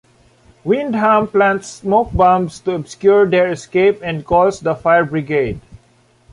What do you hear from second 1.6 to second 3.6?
smoke bombs to obscure their